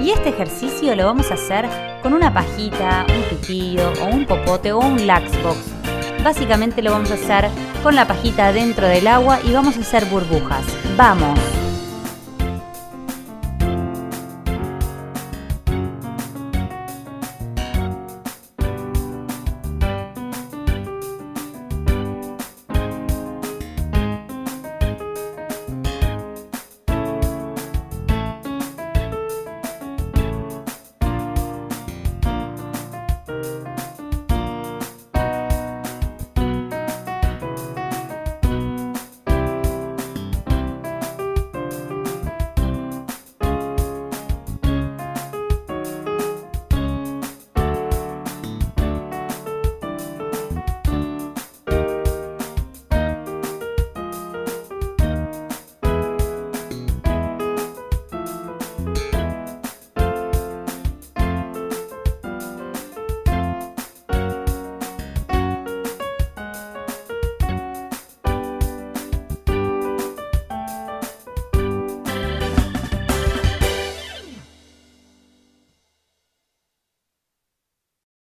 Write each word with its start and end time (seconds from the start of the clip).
Y 0.00 0.10
este 0.10 0.28
ejercicio 0.28 0.94
lo 0.94 1.06
vamos 1.06 1.30
a 1.30 1.34
hacer 1.34 1.68
con 2.02 2.14
una 2.14 2.32
pajita, 2.32 3.04
un 3.08 3.22
pitillo 3.24 3.92
o 4.02 4.06
un 4.06 4.26
popote 4.26 4.72
o 4.72 4.78
un 4.78 5.06
laxbox. 5.06 5.58
Básicamente 6.22 6.82
lo 6.82 6.92
vamos 6.92 7.10
a 7.10 7.14
hacer 7.14 7.48
con 7.82 7.94
la 7.94 8.06
pajita 8.06 8.52
dentro 8.52 8.86
del 8.86 9.06
agua 9.06 9.40
y 9.44 9.52
vamos 9.52 9.76
a 9.76 9.80
hacer 9.80 10.04
burbujas. 10.06 10.64
¡Vamos! 10.96 11.57